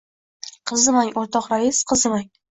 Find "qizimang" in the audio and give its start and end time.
0.71-1.11, 1.95-2.29